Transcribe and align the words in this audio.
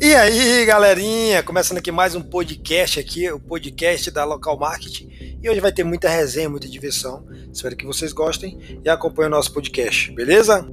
E 0.00 0.14
aí, 0.14 0.64
galerinha, 0.64 1.42
começando 1.42 1.78
aqui 1.78 1.90
mais 1.90 2.14
um 2.14 2.22
podcast 2.22 3.00
aqui, 3.00 3.28
o 3.32 3.40
podcast 3.40 4.12
da 4.12 4.24
Local 4.24 4.56
Marketing. 4.56 5.38
E 5.42 5.50
hoje 5.50 5.58
vai 5.58 5.72
ter 5.72 5.82
muita 5.82 6.08
resenha, 6.08 6.48
muita 6.48 6.68
diversão. 6.68 7.26
Espero 7.52 7.76
que 7.76 7.84
vocês 7.84 8.12
gostem 8.12 8.80
e 8.84 8.88
acompanhem 8.88 9.26
o 9.26 9.34
nosso 9.34 9.52
podcast, 9.52 10.12
beleza? 10.12 10.64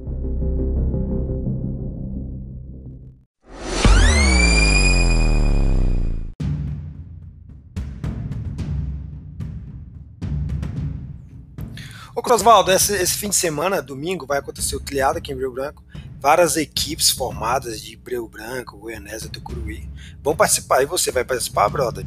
Ô 12.14 12.32
Oswaldo, 12.32 12.70
esse, 12.70 12.94
esse 12.94 13.14
fim 13.14 13.28
de 13.28 13.36
semana, 13.36 13.82
domingo, 13.82 14.24
vai 14.24 14.38
acontecer 14.38 14.76
o 14.76 14.80
triado 14.80 15.18
aqui 15.18 15.32
em 15.32 15.36
Rio 15.36 15.52
Branco 15.52 15.82
várias 16.20 16.56
equipes 16.56 17.10
formadas 17.10 17.80
de 17.80 17.96
Breu 17.96 18.28
Branco, 18.28 18.78
Goianésia, 18.78 19.28
Tucuruí 19.28 19.88
vão 20.22 20.34
participar. 20.34 20.82
E 20.82 20.86
você 20.86 21.10
vai 21.10 21.24
participar, 21.24 21.68
brother? 21.68 22.04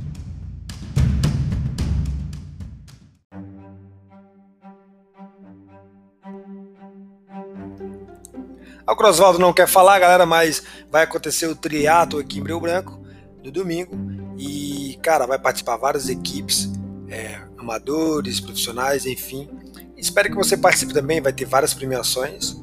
O 8.88 8.96
Crosvaldo 8.96 9.38
não 9.38 9.54
quer 9.54 9.68
falar, 9.68 10.00
galera, 10.00 10.26
mas 10.26 10.64
vai 10.90 11.04
acontecer 11.04 11.46
o 11.46 11.56
triato 11.56 12.18
aqui 12.18 12.40
em 12.40 12.44
Breu 12.44 12.60
Branco 12.60 13.00
no 13.44 13.52
domingo. 13.52 13.96
E, 14.38 14.98
cara, 15.04 15.28
vai 15.28 15.38
participar 15.38 15.78
várias 15.78 16.10
equipes, 16.10 16.70
é, 17.08 17.40
amadores, 17.58 18.40
profissionais, 18.40 19.06
enfim. 19.06 19.48
Espero 19.96 20.30
que 20.30 20.36
você 20.36 20.58
participe 20.58 20.94
também, 20.94 21.22
vai 21.22 21.32
ter 21.32 21.46
várias 21.46 21.74
premiações, 21.74 22.56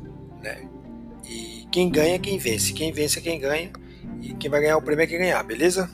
né? 0.43 0.69
Quem 1.71 1.91
ganha 1.91 2.19
quem 2.19 2.39
vence. 2.39 2.73
Quem 2.73 2.93
vence 2.93 3.19
é 3.19 3.23
quem 3.23 3.39
ganha. 3.39 3.73
E 4.23 4.35
quem 4.35 4.51
vai 4.51 4.61
ganhar 4.61 4.77
o 4.77 4.83
prêmio 4.83 5.03
é 5.03 5.07
quem 5.07 5.19
ganhar, 5.19 5.43
beleza? 5.43 5.91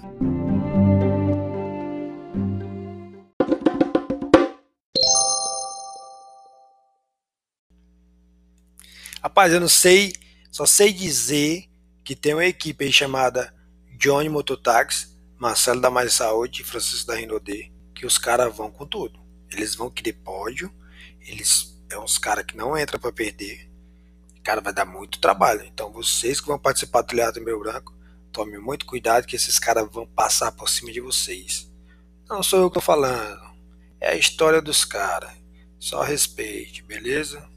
Rapaz, 9.22 9.52
eu 9.52 9.60
não 9.60 9.68
sei, 9.68 10.12
só 10.50 10.66
sei 10.66 10.92
dizer 10.92 11.68
que 12.04 12.16
tem 12.16 12.34
uma 12.34 12.44
equipe 12.44 12.84
aí 12.84 12.92
chamada 12.92 13.54
Johnny 13.96 14.28
Mototax, 14.28 15.16
Marcelo 15.38 15.80
da 15.80 15.90
Mais 15.90 16.12
Saúde 16.12 16.62
e 16.62 16.64
Francisco 16.64 17.06
da 17.06 17.14
Rinodê, 17.14 17.70
que 17.94 18.04
os 18.04 18.18
caras 18.18 18.54
vão 18.54 18.70
com 18.70 18.84
tudo. 18.84 19.20
Eles 19.50 19.74
vão 19.74 19.88
querer 19.88 20.14
pódio, 20.14 20.74
eles 21.20 21.80
é 21.88 21.98
uns 21.98 22.18
caras 22.18 22.44
que 22.44 22.56
não 22.56 22.76
entram 22.76 22.98
para 22.98 23.12
perder. 23.12 23.71
Cara, 24.42 24.60
vai 24.60 24.72
dar 24.72 24.84
muito 24.84 25.20
trabalho. 25.20 25.64
Então, 25.64 25.92
vocês 25.92 26.40
que 26.40 26.48
vão 26.48 26.58
participar 26.58 27.02
do 27.02 27.06
Trilhado 27.08 27.38
em 27.38 27.44
Meu 27.44 27.60
Branco, 27.60 27.94
tome 28.32 28.58
muito 28.58 28.86
cuidado 28.86 29.26
que 29.26 29.36
esses 29.36 29.58
caras 29.58 29.88
vão 29.90 30.06
passar 30.06 30.52
por 30.52 30.68
cima 30.68 30.90
de 30.90 31.00
vocês. 31.00 31.70
Não 32.28 32.42
sou 32.42 32.60
eu 32.60 32.70
que 32.70 32.74
tô 32.74 32.80
falando. 32.80 33.40
É 34.00 34.10
a 34.10 34.16
história 34.16 34.60
dos 34.60 34.84
caras. 34.84 35.30
Só 35.78 36.02
respeite, 36.02 36.82
beleza? 36.82 37.48